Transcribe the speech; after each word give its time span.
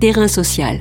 Terrain 0.00 0.28
social. 0.28 0.80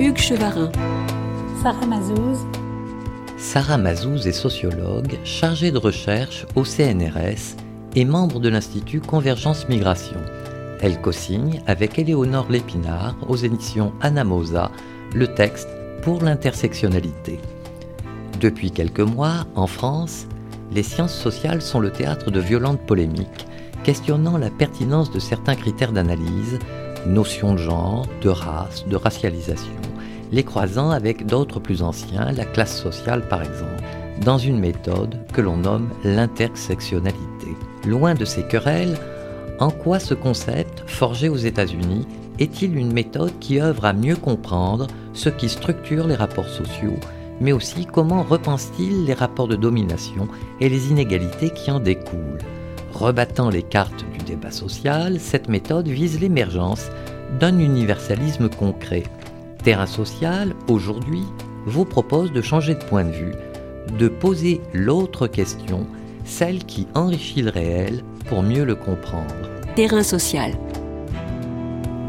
Hugues 0.00 0.18
Chevarin. 0.18 0.72
Sarah 1.62 1.86
Mazouz. 1.86 2.38
Sarah 3.38 3.78
Mazouz 3.78 4.26
est 4.26 4.32
sociologue 4.32 5.16
chargée 5.22 5.70
de 5.70 5.78
recherche 5.78 6.44
au 6.56 6.64
CNRS 6.64 7.54
et 7.94 8.04
membre 8.04 8.40
de 8.40 8.48
l'Institut 8.48 9.00
Convergence 9.00 9.68
Migration. 9.68 10.18
Elle 10.80 11.00
co-signe 11.00 11.62
avec 11.68 12.00
Éléonore 12.00 12.50
Lépinard 12.50 13.14
aux 13.28 13.36
éditions 13.36 13.92
Anamosa 14.00 14.72
le 15.14 15.32
texte 15.32 15.68
pour 16.02 16.20
l'intersectionnalité. 16.20 17.38
Depuis 18.40 18.72
quelques 18.72 18.98
mois, 18.98 19.46
en 19.54 19.68
France, 19.68 20.26
les 20.74 20.82
sciences 20.82 21.14
sociales 21.14 21.62
sont 21.62 21.80
le 21.80 21.90
théâtre 21.90 22.30
de 22.30 22.40
violentes 22.40 22.80
polémiques, 22.80 23.46
questionnant 23.84 24.38
la 24.38 24.50
pertinence 24.50 25.10
de 25.10 25.18
certains 25.18 25.54
critères 25.54 25.92
d'analyse, 25.92 26.58
notions 27.06 27.52
de 27.52 27.58
genre, 27.58 28.06
de 28.22 28.28
race, 28.28 28.86
de 28.86 28.96
racialisation, 28.96 29.72
les 30.30 30.44
croisant 30.44 30.90
avec 30.90 31.26
d'autres 31.26 31.60
plus 31.60 31.82
anciens, 31.82 32.32
la 32.32 32.44
classe 32.44 32.80
sociale 32.80 33.26
par 33.28 33.42
exemple, 33.42 33.82
dans 34.24 34.38
une 34.38 34.58
méthode 34.58 35.18
que 35.32 35.40
l'on 35.40 35.58
nomme 35.58 35.90
l'intersectionnalité. 36.04 37.18
Loin 37.86 38.14
de 38.14 38.24
ces 38.24 38.44
querelles, 38.44 38.96
en 39.58 39.70
quoi 39.70 39.98
ce 39.98 40.14
concept, 40.14 40.84
forgé 40.86 41.28
aux 41.28 41.36
États-Unis, 41.36 42.06
est-il 42.38 42.76
une 42.76 42.92
méthode 42.92 43.38
qui 43.40 43.60
œuvre 43.60 43.84
à 43.84 43.92
mieux 43.92 44.16
comprendre 44.16 44.86
ce 45.12 45.28
qui 45.28 45.48
structure 45.48 46.06
les 46.06 46.14
rapports 46.14 46.48
sociaux, 46.48 46.96
mais 47.40 47.52
aussi 47.52 47.86
comment 47.86 48.22
repense-t-il 48.22 49.04
les 49.04 49.14
rapports 49.14 49.48
de 49.48 49.56
domination 49.56 50.28
et 50.60 50.68
les 50.68 50.90
inégalités 50.90 51.50
qui 51.50 51.70
en 51.70 51.80
découlent? 51.80 52.38
Rebattant 52.92 53.48
les 53.48 53.62
cartes 53.62 54.04
du 54.12 54.24
débat 54.24 54.50
social, 54.50 55.18
cette 55.18 55.48
méthode 55.48 55.88
vise 55.88 56.20
l'émergence 56.20 56.90
d'un 57.40 57.58
universalisme 57.58 58.48
concret. 58.48 59.04
Terrain 59.62 59.86
social, 59.86 60.54
aujourd'hui, 60.68 61.24
vous 61.66 61.84
propose 61.84 62.32
de 62.32 62.42
changer 62.42 62.74
de 62.74 62.84
point 62.84 63.04
de 63.04 63.12
vue, 63.12 63.34
de 63.98 64.08
poser 64.08 64.60
l'autre 64.74 65.26
question, 65.26 65.86
celle 66.24 66.64
qui 66.64 66.86
enrichit 66.94 67.42
le 67.42 67.50
réel 67.50 68.02
pour 68.28 68.42
mieux 68.42 68.64
le 68.64 68.74
comprendre. 68.74 69.34
Terrain 69.74 70.02
social. 70.02 70.52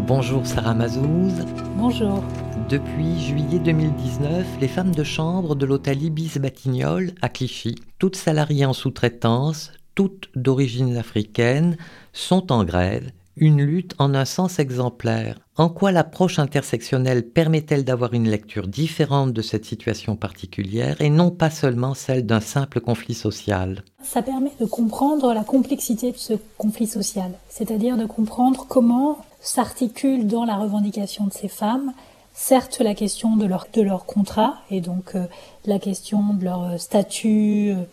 Bonjour 0.06 0.46
Sarah 0.46 0.74
Mazouz. 0.74 1.46
Bonjour. 1.78 2.24
Depuis 2.70 3.20
juillet 3.20 3.60
2019, 3.60 4.46
les 4.62 4.68
femmes 4.68 4.96
de 4.96 5.04
chambre 5.04 5.56
de 5.56 5.66
l'hôtel 5.66 6.02
Ibis 6.02 6.40
Batignolles 6.40 7.14
à 7.22 7.28
Clichy, 7.28 7.76
toutes 8.00 8.16
salariées 8.16 8.66
en 8.66 8.74
sous-traitance, 8.74 9.72
toutes 9.96 10.30
d'origine 10.36 10.96
africaine, 10.96 11.78
sont 12.14 12.52
en 12.54 12.64
grève, 12.64 13.12
une 13.36 13.62
lutte 13.62 13.96
en 14.00 14.16
un 14.16 14.26
sens 14.26 14.60
exemplaire. 14.60 15.40
En 15.58 15.70
quoi 15.70 15.92
l'approche 15.92 16.40
intersectionnelle 16.40 17.28
permet-elle 17.28 17.84
d'avoir 17.84 18.14
une 18.14 18.30
lecture 18.30 18.68
différente 18.68 19.34
de 19.34 19.42
cette 19.42 19.66
situation 19.66 20.16
particulière 20.16 21.00
et 21.02 21.10
non 21.10 21.32
pas 21.32 21.50
seulement 21.50 21.94
celle 21.94 22.26
d'un 22.26 22.40
simple 22.40 22.80
conflit 22.80 23.14
social? 23.14 23.84
Ça 24.02 24.22
permet 24.22 24.54
de 24.60 24.66
comprendre 24.66 25.34
la 25.34 25.44
complexité 25.44 26.12
de 26.12 26.18
ce 26.18 26.34
conflit 26.58 26.88
social, 26.88 27.34
c'est-à-dire 27.50 27.98
de 27.98 28.06
comprendre 28.06 28.66
comment 28.70 29.18
s'articule 29.42 30.28
dans 30.28 30.46
la 30.46 30.56
revendication 30.56 31.28
de 31.28 31.34
ces 31.34 31.50
femmes 31.50 31.92
certes 32.34 32.80
la 32.80 32.96
question 32.96 33.36
de 33.36 33.46
leur, 33.46 33.68
de 33.74 33.82
leur 33.82 34.06
contrat 34.06 34.56
et 34.70 34.82
donc 34.82 35.16
euh, 35.16 35.26
la 35.66 35.80
question 35.80 36.34
de 36.34 36.44
leur 36.44 36.80
statut, 36.80 37.72
euh, 37.72 37.84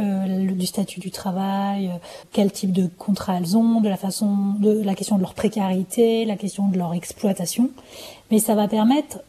euh, 0.00 0.52
du 0.52 0.66
statut 0.66 1.00
du 1.00 1.10
travail, 1.10 1.90
quel 2.32 2.50
type 2.50 2.72
de 2.72 2.86
contrat 2.86 3.36
elles 3.36 3.56
ont, 3.56 3.80
de 3.80 3.88
la 3.88 3.96
façon, 3.96 4.54
de 4.58 4.82
la 4.82 4.94
question 4.94 5.16
de 5.16 5.20
leur 5.20 5.34
précarité, 5.34 6.24
la 6.24 6.36
question 6.36 6.68
de 6.68 6.78
leur 6.78 6.94
exploitation. 6.94 7.70
Mais 8.30 8.38
ça 8.38 8.54
va 8.54 8.68
permettre 8.68 9.20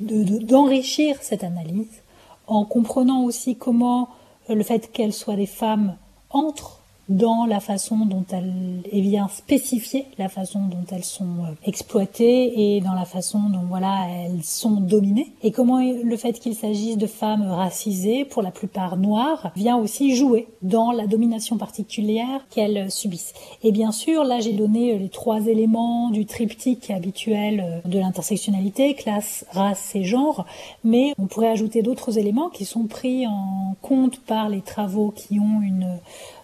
d'enrichir 0.00 1.16
cette 1.20 1.44
analyse 1.44 2.02
en 2.46 2.64
comprenant 2.64 3.24
aussi 3.24 3.56
comment 3.56 4.08
le 4.48 4.62
fait 4.62 4.90
qu'elles 4.90 5.12
soient 5.12 5.36
des 5.36 5.46
femmes 5.46 5.96
entre 6.30 6.77
dans 7.08 7.46
la 7.46 7.60
façon 7.60 8.04
dont 8.04 8.24
elles, 8.30 8.82
et 8.90 9.00
bien 9.00 9.28
spécifier 9.28 10.06
la 10.18 10.28
façon 10.28 10.60
dont 10.66 10.84
elles 10.90 11.04
sont 11.04 11.44
euh, 11.44 11.54
exploitées 11.64 12.76
et 12.76 12.80
dans 12.80 12.92
la 12.92 13.04
façon 13.04 13.40
dont 13.48 13.64
voilà 13.68 14.06
elles 14.10 14.42
sont 14.42 14.80
dominées 14.80 15.32
et 15.42 15.50
comment 15.50 15.80
le 15.80 16.16
fait 16.16 16.34
qu'il 16.34 16.54
s'agisse 16.54 16.98
de 16.98 17.06
femmes 17.06 17.42
racisées 17.42 18.24
pour 18.24 18.42
la 18.42 18.50
plupart 18.50 18.96
noires 18.96 19.52
vient 19.56 19.76
aussi 19.76 20.14
jouer 20.14 20.48
dans 20.62 20.92
la 20.92 21.06
domination 21.06 21.56
particulière 21.56 22.46
qu'elles 22.50 22.90
subissent. 22.90 23.32
Et 23.62 23.72
bien 23.72 23.92
sûr, 23.92 24.24
là 24.24 24.40
j'ai 24.40 24.52
donné 24.52 24.94
euh, 24.94 24.98
les 24.98 25.08
trois 25.08 25.46
éléments 25.46 26.10
du 26.10 26.26
triptyque 26.26 26.90
habituel 26.90 27.82
euh, 27.84 27.88
de 27.88 27.98
l'intersectionnalité, 27.98 28.94
classe, 28.94 29.46
race 29.52 29.94
et 29.94 30.04
genre, 30.04 30.44
mais 30.84 31.14
on 31.18 31.26
pourrait 31.26 31.48
ajouter 31.48 31.82
d'autres 31.82 32.18
éléments 32.18 32.50
qui 32.50 32.64
sont 32.64 32.86
pris 32.86 33.26
en 33.26 33.76
compte 33.80 34.20
par 34.20 34.48
les 34.48 34.60
travaux 34.60 35.10
qui 35.10 35.38
ont 35.40 35.62
une 35.62 35.98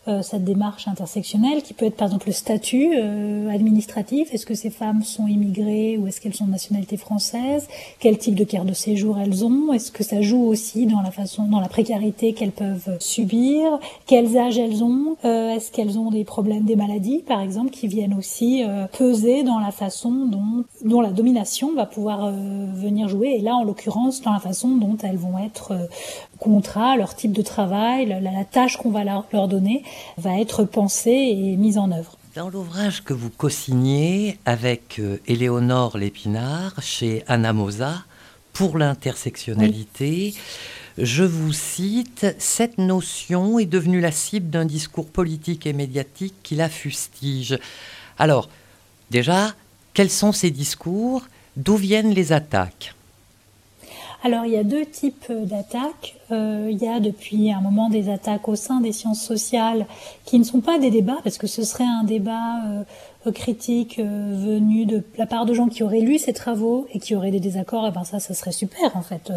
euh, 0.07 0.21
cette 0.21 0.45
démarche 0.45 0.87
intersectionnelle 0.87 1.63
qui 1.63 1.73
peut 1.73 1.87
être 1.87 1.97
par 1.97 2.09
exemple 2.09 2.27
le 2.27 2.35
statut 2.35 2.93
euh, 2.95 3.49
administratif. 3.49 4.35
Est-ce 4.35 4.45
que 4.45 4.55
ces 4.55 4.69
femmes 4.69 5.03
sont 5.03 5.27
immigrées 5.27 5.97
ou 5.97 6.07
est-ce 6.07 6.21
qu'elles 6.21 6.35
sont 6.35 6.45
de 6.45 6.51
nationalité 6.51 6.99
française? 6.99 7.69
Quel 8.01 8.19
type 8.19 8.35
de 8.35 8.45
carte 8.45 8.67
de 8.67 8.75
séjour 8.75 9.19
elles 9.19 9.47
ont? 9.47 9.73
Est-ce 9.73 9.91
que 9.91 10.05
ça 10.05 10.21
joue 10.21 10.43
aussi 10.43 10.85
dans 10.85 11.01
la 11.01 11.11
façon, 11.11 11.45
dans 11.45 11.61
la 11.61 11.69
précarité 11.69 12.35
qu'elles 12.35 12.53
peuvent 12.53 12.99
subir? 13.01 13.79
Quels 14.07 14.37
âges 14.37 14.59
elles 14.59 14.85
ont? 14.85 15.17
Euh, 15.25 15.55
Est-ce 15.55 15.73
qu'elles 15.73 15.99
ont 15.99 16.11
des 16.11 16.25
problèmes, 16.25 16.65
des 16.65 16.77
maladies 16.77 17.23
par 17.27 17.41
exemple, 17.41 17.71
qui 17.71 17.89
viennent 17.89 18.15
aussi 18.15 18.63
peser 18.99 19.43
dans 19.43 19.59
la 19.59 19.71
façon 19.71 20.27
dont, 20.27 20.65
dont 20.85 21.01
la 21.01 21.13
domination 21.13 21.75
va 21.75 21.87
pouvoir 21.87 22.31
venir 22.31 23.09
jouer? 23.09 23.37
Et 23.39 23.41
là, 23.41 23.55
en 23.55 23.65
l'occurrence, 23.65 24.21
dans 24.21 24.33
la 24.33 24.39
façon 24.39 24.77
dont 24.77 24.99
elles 25.03 25.17
vont 25.17 25.39
être 25.39 25.73
contrat, 26.39 26.97
leur 26.97 27.15
type 27.15 27.33
de 27.33 27.43
travail, 27.43 28.07
la, 28.07 28.45
tâche 28.45 28.77
qu'on 28.77 28.91
va 28.91 29.03
leur 29.05 29.49
donner 29.49 29.83
va 30.17 30.41
être 30.41 30.65
pensée 30.65 31.11
et 31.11 31.57
mise 31.57 31.79
en 31.79 31.91
œuvre. 31.93 32.17
Dans 32.35 32.49
l'ouvrage 32.49 33.05
que 33.05 33.15
vous 33.15 33.31
co-signez 33.31 34.39
avec 34.45 34.99
euh, 34.99 35.19
Éléonore 35.27 35.97
Lépinard 35.97 36.75
chez 36.83 37.23
Anamosa 37.29 38.05
pour 38.53 38.77
l'intersectionnalité, 38.77 40.35
je 40.99 41.25
vous 41.25 41.53
cite, 41.53 42.27
cette 42.39 42.79
notion 42.79 43.59
est 43.59 43.67
devenue 43.67 44.01
la 44.01 44.13
cible 44.13 44.51
d'un 44.51 44.65
discours 44.65 45.09
politique 45.09 45.67
et 45.67 45.73
médiatique 45.73 46.35
qui 46.43 46.55
la 46.55 46.69
fustige. 46.69 47.59
Alors, 48.19 48.49
déjà, 49.11 49.55
quels 49.93 50.11
sont 50.11 50.33
ces 50.33 50.51
discours? 50.51 51.23
D'où 51.57 51.77
viennent 51.77 52.15
les 52.15 52.33
attaques? 52.33 52.95
Alors 54.25 54.47
il 54.47 54.53
y 54.53 54.57
a 54.57 54.65
deux 54.65 54.87
types 54.87 55.31
d'attaques. 55.31 56.17
Euh, 56.33 56.69
il 56.71 56.79
y 56.79 56.89
a 56.89 56.99
depuis 56.99 57.53
un 57.53 57.61
moment 57.61 57.91
des 57.91 58.09
attaques 58.09 58.49
au 58.49 58.57
sein 58.57 58.81
des 58.81 58.93
sciences 58.93 59.23
sociales 59.23 59.87
qui 60.25 60.39
ne 60.39 60.45
sont 60.45 60.61
pas 60.61 60.79
des 60.79 60.91
débats, 60.91 61.19
parce 61.23 61.37
que 61.37 61.47
ce 61.47 61.63
serait 61.63 61.85
un 61.85 62.05
débat 62.05 62.65
euh, 63.27 63.33
critique 63.33 63.99
euh, 63.99 64.33
venu 64.35 64.87
de 64.87 65.05
la 65.19 65.27
part 65.27 65.45
de 65.45 65.53
gens 65.53 65.69
qui 65.69 65.83
auraient 65.83 66.01
lu 66.01 66.19
ces 66.19 66.33
travaux 66.33 66.87
et 66.93 67.01
qui 67.01 67.15
auraient 67.15 67.31
des 67.31 67.41
désaccords. 67.41 67.87
Et 67.87 67.91
ben 67.91 68.05
ça, 68.05 68.19
ça 68.19 68.33
serait 68.33 68.53
super 68.53 68.97
en 68.97 69.03
fait 69.03 69.31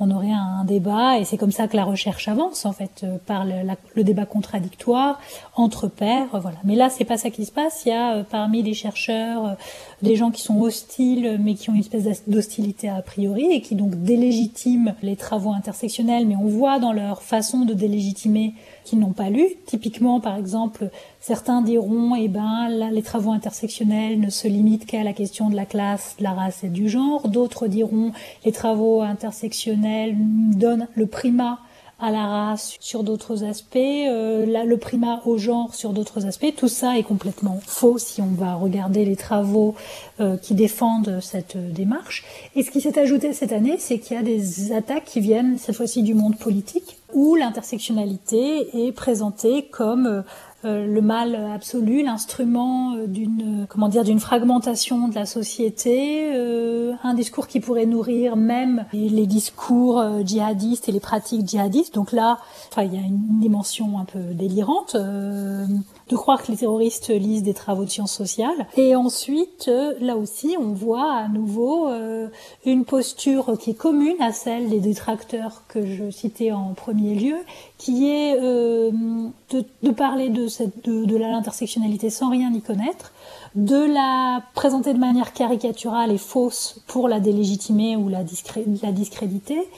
on 0.00 0.10
aurait 0.10 0.30
un, 0.30 0.64
débat 0.64 1.18
et 1.18 1.24
c'est 1.24 1.36
comme 1.36 1.52
ça 1.52 1.66
que 1.66 1.76
la 1.76 1.84
recherche 1.84 2.28
avance 2.28 2.66
en 2.66 2.72
fait 2.72 3.02
euh, 3.02 3.16
par 3.26 3.44
le, 3.44 4.04
débat 4.04 4.26
contradictoire 4.26 5.18
entre 5.54 5.88
pairs 5.88 6.28
voilà. 6.40 6.58
Mais 6.64 6.74
là 6.74 6.90
c'est 6.90 7.04
pas 7.04 7.16
ça 7.16 7.30
qui 7.30 7.44
se 7.44 7.52
passe. 7.52 7.82
Il 7.86 7.90
y 7.90 7.92
a 7.92 8.16
euh, 8.16 8.22
parmi 8.28 8.62
les 8.62 8.74
chercheurs 8.74 9.46
euh, 9.46 9.54
des 10.02 10.16
gens 10.16 10.30
qui 10.30 10.42
sont 10.42 10.60
hostiles 10.60 11.38
mais 11.40 11.54
qui 11.54 11.70
ont 11.70 11.74
une 11.74 11.80
espèce 11.80 12.22
d'hostilité 12.26 12.88
a 12.88 13.00
priori 13.02 13.46
et 13.50 13.60
qui 13.60 13.74
donc 13.74 13.94
délégitiment 14.02 14.94
les 15.02 15.16
travaux 15.16 15.52
intersectionnels 15.52 16.26
mais 16.26 16.36
on 16.36 16.46
voit 16.46 16.78
dans 16.78 16.92
leur 16.92 17.22
façon 17.22 17.64
de 17.64 17.72
délégitimer 17.72 18.54
qu'ils 18.88 18.98
n'ont 18.98 19.12
pas 19.12 19.30
lu 19.30 19.46
typiquement 19.66 20.20
par 20.20 20.36
exemple 20.36 20.90
certains 21.20 21.62
diront 21.62 22.14
eh 22.16 22.28
ben 22.28 22.68
les 22.90 23.02
travaux 23.02 23.32
intersectionnels 23.32 24.18
ne 24.18 24.30
se 24.30 24.48
limitent 24.48 24.86
qu'à 24.86 25.04
la 25.04 25.12
question 25.12 25.50
de 25.50 25.56
la 25.56 25.66
classe 25.66 26.16
de 26.18 26.24
la 26.24 26.32
race 26.32 26.64
et 26.64 26.68
du 26.68 26.88
genre 26.88 27.28
d'autres 27.28 27.66
diront 27.66 28.12
les 28.44 28.52
travaux 28.52 29.02
intersectionnels 29.02 30.16
donne 30.18 30.88
le 30.94 31.06
primat 31.06 31.58
à 32.00 32.10
la 32.10 32.26
race 32.26 32.76
sur 32.78 33.02
d'autres 33.02 33.44
aspects, 33.44 33.76
euh, 33.76 34.64
le 34.64 34.76
primat 34.76 35.20
au 35.26 35.36
genre 35.36 35.74
sur 35.74 35.92
d'autres 35.92 36.26
aspects. 36.26 36.54
Tout 36.56 36.68
ça 36.68 36.96
est 36.96 37.02
complètement 37.02 37.58
faux 37.66 37.98
si 37.98 38.22
on 38.22 38.34
va 38.34 38.54
regarder 38.54 39.04
les 39.04 39.16
travaux 39.16 39.74
euh, 40.20 40.36
qui 40.36 40.54
défendent 40.54 41.18
cette 41.20 41.56
démarche. 41.72 42.24
Et 42.54 42.62
ce 42.62 42.70
qui 42.70 42.80
s'est 42.80 42.98
ajouté 42.98 43.32
cette 43.32 43.52
année, 43.52 43.76
c'est 43.78 43.98
qu'il 43.98 44.16
y 44.16 44.20
a 44.20 44.22
des 44.22 44.72
attaques 44.72 45.06
qui 45.06 45.20
viennent 45.20 45.58
cette 45.58 45.74
fois-ci 45.74 46.02
du 46.02 46.14
monde 46.14 46.38
politique, 46.38 46.97
où 47.14 47.34
l'intersectionnalité 47.34 48.86
est 48.86 48.92
présentée 48.92 49.68
comme 49.70 50.24
euh, 50.64 50.86
le 50.86 51.00
mal 51.00 51.36
absolu, 51.54 52.02
l'instrument 52.02 52.94
euh, 52.96 53.06
d'une 53.06 53.66
comment 53.68 53.88
dire 53.88 54.02
d'une 54.02 54.18
fragmentation 54.18 55.06
de 55.06 55.14
la 55.14 55.24
société, 55.24 56.32
euh, 56.34 56.94
un 57.04 57.14
discours 57.14 57.46
qui 57.46 57.60
pourrait 57.60 57.86
nourrir 57.86 58.34
même 58.34 58.84
les 58.92 59.26
discours 59.26 60.02
djihadistes 60.24 60.88
et 60.88 60.92
les 60.92 60.98
pratiques 60.98 61.46
djihadistes. 61.46 61.94
Donc 61.94 62.10
là, 62.10 62.38
enfin, 62.72 62.82
il 62.82 62.92
y 62.92 62.96
a 62.96 63.06
une 63.06 63.38
dimension 63.38 64.00
un 64.00 64.04
peu 64.04 64.18
délirante 64.18 64.96
de 66.08 66.16
croire 66.16 66.42
que 66.42 66.50
les 66.50 66.58
terroristes 66.58 67.10
lisent 67.10 67.42
des 67.42 67.54
travaux 67.54 67.84
de 67.84 67.90
sciences 67.90 68.12
sociales. 68.14 68.66
Et 68.76 68.94
ensuite, 68.94 69.70
là 70.00 70.16
aussi, 70.16 70.56
on 70.58 70.72
voit 70.72 71.12
à 71.12 71.28
nouveau 71.28 71.88
une 72.64 72.84
posture 72.84 73.58
qui 73.58 73.70
est 73.70 73.74
commune 73.74 74.20
à 74.20 74.32
celle 74.32 74.68
des 74.68 74.80
détracteurs 74.80 75.62
que 75.68 75.84
je 75.84 76.10
citais 76.10 76.52
en 76.52 76.74
premier 76.74 77.14
lieu, 77.14 77.36
qui 77.76 78.08
est 78.08 78.40
de, 78.40 79.30
de 79.82 79.90
parler 79.90 80.28
de 80.28 80.46
de, 80.84 81.04
de 81.04 81.16
l'intersectionnalité 81.16 82.10
sans 82.10 82.30
rien 82.30 82.52
y 82.52 82.60
connaître, 82.60 83.12
de 83.54 83.92
la 83.92 84.42
présenter 84.54 84.92
de 84.92 84.98
manière 84.98 85.32
caricaturale 85.32 86.12
et 86.12 86.18
fausse 86.18 86.80
pour 86.86 87.08
la 87.08 87.20
délégitimer 87.20 87.96
ou 87.96 88.08
la, 88.08 88.22
discréditer, 88.22 89.68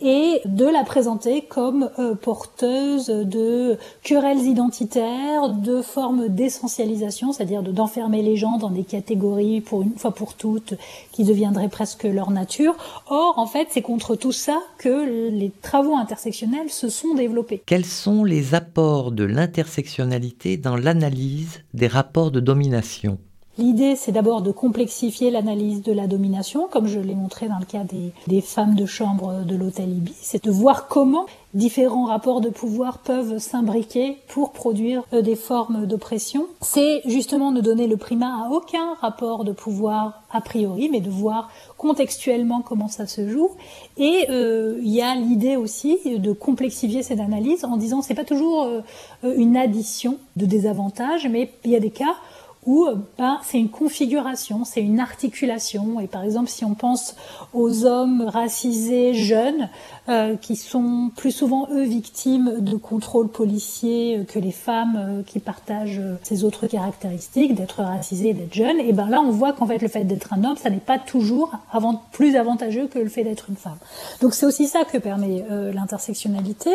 et 0.00 0.40
de 0.44 0.64
la 0.64 0.84
présenter 0.84 1.42
comme 1.42 1.90
euh, 1.98 2.14
porteuse 2.14 3.06
de 3.06 3.78
querelles 4.02 4.42
identitaires, 4.42 5.48
de 5.50 5.82
formes 5.82 6.28
d'essentialisation, 6.28 7.32
c'est-à-dire 7.32 7.62
d'enfermer 7.62 8.22
les 8.22 8.36
gens 8.36 8.58
dans 8.58 8.70
des 8.70 8.84
catégories 8.84 9.60
pour 9.60 9.82
une 9.82 9.96
fois 9.96 10.12
pour 10.12 10.34
toutes 10.34 10.74
qui 11.12 11.24
deviendraient 11.24 11.68
presque 11.68 12.04
leur 12.04 12.30
nature. 12.30 12.76
Or, 13.08 13.34
en 13.38 13.46
fait, 13.46 13.68
c'est 13.70 13.82
contre 13.82 14.14
tout 14.14 14.32
ça 14.32 14.58
que 14.78 15.30
les 15.30 15.50
travaux 15.62 15.96
intersectionnels 15.96 16.70
se 16.70 16.88
sont 16.88 17.14
développés. 17.14 17.62
Quels 17.66 17.84
sont 17.84 18.24
les 18.24 18.54
apports 18.54 19.12
de 19.12 19.24
l'intersectionnalité 19.24 20.56
dans 20.56 20.76
l'analyse 20.76 21.60
des 21.74 21.88
rapports 21.88 22.30
de 22.30 22.40
domination? 22.40 22.97
L'idée, 23.58 23.96
c'est 23.96 24.12
d'abord 24.12 24.40
de 24.40 24.52
complexifier 24.52 25.32
l'analyse 25.32 25.82
de 25.82 25.90
la 25.90 26.06
domination, 26.06 26.68
comme 26.70 26.86
je 26.86 27.00
l'ai 27.00 27.16
montré 27.16 27.48
dans 27.48 27.58
le 27.58 27.64
cas 27.64 27.82
des, 27.82 28.40
femmes 28.40 28.76
de 28.76 28.86
chambre 28.86 29.42
de 29.44 29.56
l'hôtel 29.56 29.90
Ibis. 29.90 30.14
C'est 30.20 30.44
de 30.44 30.50
voir 30.52 30.86
comment 30.86 31.26
différents 31.54 32.04
rapports 32.04 32.40
de 32.40 32.50
pouvoir 32.50 32.98
peuvent 32.98 33.38
s'imbriquer 33.38 34.18
pour 34.28 34.52
produire 34.52 35.02
euh, 35.12 35.22
des 35.22 35.34
formes 35.34 35.86
d'oppression. 35.86 36.46
C'est 36.60 37.02
justement 37.06 37.50
ne 37.50 37.60
donner 37.60 37.88
le 37.88 37.96
primat 37.96 38.44
à 38.44 38.50
aucun 38.50 38.94
rapport 39.00 39.42
de 39.42 39.50
pouvoir 39.50 40.22
a 40.30 40.40
priori, 40.40 40.88
mais 40.88 41.00
de 41.00 41.10
voir 41.10 41.50
contextuellement 41.78 42.62
comment 42.62 42.86
ça 42.86 43.08
se 43.08 43.28
joue. 43.28 43.50
Et 43.96 44.26
euh, 44.30 44.78
il 44.82 44.90
y 44.90 45.02
a 45.02 45.16
l'idée 45.16 45.56
aussi 45.56 45.98
de 46.04 46.32
complexifier 46.32 47.02
cette 47.02 47.18
analyse 47.18 47.64
en 47.64 47.76
disant 47.76 48.02
c'est 48.02 48.14
pas 48.14 48.24
toujours 48.24 48.64
euh, 48.64 48.82
une 49.36 49.56
addition 49.56 50.18
de 50.36 50.46
désavantages, 50.46 51.26
mais 51.28 51.50
il 51.64 51.72
y 51.72 51.76
a 51.76 51.80
des 51.80 51.90
cas 51.90 52.14
où 52.66 52.86
ben, 53.16 53.38
c'est 53.42 53.58
une 53.58 53.70
configuration, 53.70 54.64
c'est 54.64 54.82
une 54.82 55.00
articulation. 55.00 56.00
Et 56.00 56.06
par 56.06 56.22
exemple, 56.24 56.48
si 56.48 56.64
on 56.64 56.74
pense 56.74 57.16
aux 57.54 57.84
hommes 57.84 58.22
racisés 58.22 59.14
jeunes, 59.14 59.68
euh, 60.08 60.36
qui 60.36 60.56
sont 60.56 61.10
plus 61.14 61.32
souvent 61.32 61.68
eux 61.70 61.82
victimes 61.82 62.60
de 62.60 62.78
contrôles 62.78 63.28
policiers 63.28 64.24
que 64.26 64.38
les 64.38 64.52
femmes 64.52 64.96
euh, 64.96 65.22
qui 65.22 65.38
partagent 65.38 66.00
ces 66.22 66.44
autres 66.44 66.66
caractéristiques, 66.66 67.54
d'être 67.54 67.82
racisés, 67.82 68.32
d'être 68.32 68.54
jeunes, 68.54 68.80
et 68.80 68.94
ben 68.94 69.10
là 69.10 69.20
on 69.20 69.30
voit 69.30 69.52
qu'en 69.52 69.66
fait 69.66 69.76
le 69.76 69.88
fait 69.88 70.04
d'être 70.04 70.32
un 70.32 70.44
homme, 70.44 70.56
ça 70.56 70.70
n'est 70.70 70.78
pas 70.78 70.98
toujours 70.98 71.52
avant, 71.70 72.00
plus 72.10 72.36
avantageux 72.36 72.86
que 72.86 72.98
le 72.98 73.10
fait 73.10 73.22
d'être 73.22 73.50
une 73.50 73.56
femme. 73.56 73.76
Donc 74.22 74.32
c'est 74.32 74.46
aussi 74.46 74.66
ça 74.66 74.84
que 74.84 74.96
permet 74.96 75.44
euh, 75.50 75.74
l'intersectionnalité. 75.74 76.70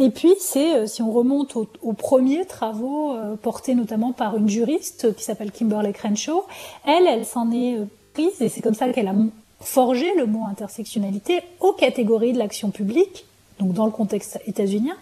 Et 0.00 0.10
puis 0.10 0.34
c'est, 0.40 0.88
si 0.88 1.00
on 1.00 1.12
remonte 1.12 1.54
aux, 1.54 1.92
premiers 1.92 2.44
travaux 2.44 3.14
portés 3.40 3.76
notamment 3.76 4.12
par 4.12 4.36
une 4.36 4.48
juriste 4.48 5.13
qui 5.14 5.24
s'appelle 5.24 5.52
Kimberly 5.52 5.92
Crenshaw, 5.92 6.44
elle, 6.86 7.06
elle 7.06 7.24
s'en 7.24 7.50
est 7.52 7.78
prise 8.12 8.40
et 8.40 8.48
c'est 8.48 8.60
comme 8.60 8.74
ça 8.74 8.88
qu'elle 8.90 9.08
a 9.08 9.14
forger 9.60 10.12
le 10.16 10.26
mot 10.26 10.44
intersectionnalité 10.48 11.40
aux 11.60 11.72
catégories 11.72 12.32
de 12.32 12.38
l'action 12.38 12.70
publique, 12.70 13.26
donc 13.58 13.72
dans 13.72 13.86
le 13.86 13.92
contexte 13.92 14.40
états-unien, 14.46 14.96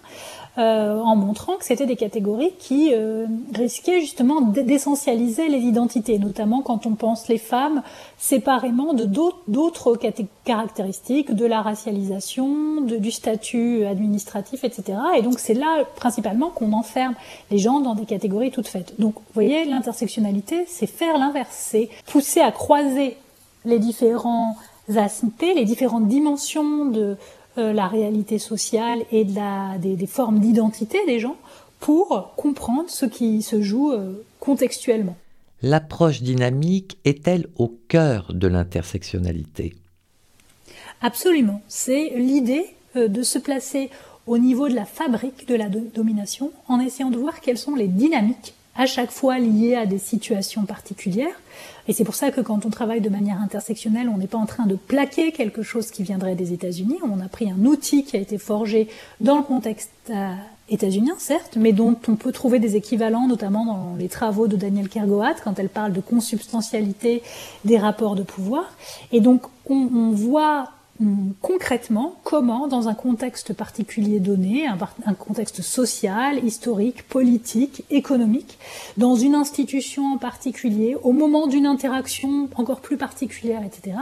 euh, 0.59 1.01
en 1.01 1.17
montrant 1.17 1.57
que 1.57 1.65
c'était 1.65 1.87
des 1.87 1.97
catégories 1.97 2.53
qui 2.59 2.91
euh, 2.93 3.27
risquaient 3.55 4.01
justement 4.01 4.43
d'essentialiser 4.43 5.49
les 5.49 5.61
identités, 5.61 6.19
notamment 6.19 6.61
quand 6.61 6.85
on 6.85 6.95
pense 6.95 7.29
les 7.29 7.39
femmes 7.39 7.83
séparément 8.19 8.93
de 8.93 9.09
d'autres 9.49 9.99
caractéristiques, 10.45 11.33
de 11.33 11.47
la 11.47 11.63
racialisation, 11.63 12.83
de, 12.83 12.97
du 12.99 13.11
statut 13.11 13.87
administratif, 13.87 14.63
etc. 14.65 14.99
Et 15.17 15.23
donc 15.23 15.39
c'est 15.39 15.55
là 15.55 15.85
principalement 15.97 16.51
qu'on 16.51 16.75
enferme 16.75 17.15
les 17.51 17.57
gens 17.57 17.81
dans 17.81 17.95
des 17.95 18.05
catégories 18.05 18.51
toutes 18.51 18.69
faites. 18.69 19.01
Donc 19.01 19.15
vous 19.15 19.33
voyez, 19.33 19.65
l'intersectionnalité, 19.65 20.67
c'est 20.69 20.87
faire 20.87 21.17
l'inverse, 21.17 21.49
c'est 21.51 21.89
pousser 22.09 22.41
à 22.41 22.53
croiser 22.53 23.17
les 23.65 23.79
différents 23.79 24.55
aspects, 24.97 25.53
les 25.57 25.65
différentes 25.65 26.09
dimensions 26.09 26.85
de 26.85 27.17
euh, 27.59 27.73
la 27.73 27.87
réalité 27.87 28.39
sociale 28.39 29.01
et 29.11 29.25
de 29.25 29.35
la, 29.35 29.77
des, 29.79 30.07
formes 30.07 30.39
d'identité 30.39 30.99
des 31.07 31.21
gens 31.21 31.37
pour 31.81 32.33
comprendre 32.37 32.89
ce 32.89 33.05
qui 33.05 33.43
se 33.43 33.61
joue 33.61 33.93
euh, 33.93 34.25
contextuellement. 34.41 35.17
L'approche 35.61 36.23
dynamique 36.23 36.99
est-elle 37.05 37.47
au 37.57 37.69
cœur 37.89 38.33
de 38.33 38.49
l'intersectionnalité? 38.49 39.75
Absolument. 41.03 41.61
C'est 41.69 42.15
l'idée 42.17 42.65
euh, 42.97 43.09
de 43.09 43.23
se 43.23 43.39
placer 43.39 43.91
au 44.27 44.39
niveau 44.39 44.69
de 44.69 44.75
la 44.75 44.85
fabrique 44.85 45.47
de 45.47 45.55
la 45.55 45.69
domination 45.69 46.53
en 46.69 46.81
essayant 46.81 47.11
de 47.11 47.19
voir 47.19 47.41
quelles 47.41 47.59
sont 47.59 47.75
les 47.75 47.89
dynamiques 47.89 48.55
à 48.75 48.87
chaque 48.87 49.11
fois 49.11 49.39
liées 49.39 49.75
à 49.75 49.87
des 49.87 49.99
situations 49.99 50.65
particulières. 50.65 51.35
Et 51.89 51.93
c'est 51.93 52.05
pour 52.05 52.15
ça 52.15 52.31
que 52.31 52.41
quand 52.41 52.65
on 52.65 52.71
travaille 52.71 53.01
de 53.01 53.09
manière 53.09 53.41
intersectionnelle, 53.41 54.09
on 54.09 54.17
n'est 54.17 54.27
pas 54.27 54.39
en 54.39 54.47
train 54.47 54.67
de 54.67 54.77
plaquer 54.77 55.33
quelque 55.33 55.63
chose 55.63 55.91
qui 55.91 56.03
viendrait 56.03 56.35
des 56.35 56.53
États-Unis. 56.53 56.99
On 57.03 57.21
a 57.21 57.29
pris 57.29 57.51
un 57.51 57.65
outil 57.65 58.05
qui 58.05 58.17
a 58.17 58.21
été 58.21 58.39
forgé 58.39 58.89
dans 59.21 59.37
le 59.37 59.43
contexte 59.43 59.91
euh, 60.11 60.35
états-unien, 60.69 61.15
certes, 61.19 61.57
mais 61.57 61.73
dont 61.73 61.97
on 62.09 62.17
peut 62.17 62.33
trouver 62.33 62.61
des 62.61 62.77
équivalents, 62.77 63.27
notamment 63.27 63.67
dans 63.67 63.97
les 63.99 64.09
travaux 64.09 64.47
de 64.47 64.57
Daniel 64.57 64.89
Kergoat, 64.89 65.35
quand 65.45 65.59
elle 65.59 65.69
parle 65.69 65.93
de 65.93 66.01
consubstantialité 66.01 67.23
des 67.65 67.79
rapports 67.79 68.15
de 68.15 68.23
pouvoir. 68.23 68.75
Et 69.11 69.21
donc, 69.21 69.43
on, 69.69 69.89
on 69.95 70.11
voit 70.13 70.71
concrètement 71.41 72.17
comment, 72.25 72.69
dans 72.69 72.89
un 72.89 72.95
contexte 72.95 73.53
particulier 73.53 74.21
donné, 74.21 74.67
un, 74.67 75.15
contexte 75.15 75.63
social, 75.63 76.45
historique, 76.45 77.09
politique, 77.09 77.85
économique, 77.91 78.59
dans 78.97 79.15
une 79.15 79.35
institution 79.35 80.15
en 80.15 80.19
particulier, 80.19 80.97
au 81.03 81.13
moment 81.13 81.47
d'une 81.47 81.67
interaction 81.67 82.49
encore 82.57 82.81
plus 82.81 82.97
particulière, 82.97 83.63
etc., 83.65 83.97